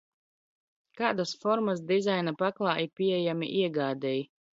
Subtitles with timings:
[1.01, 4.19] Kādas formas dizaina paklāji pieejami iegādei?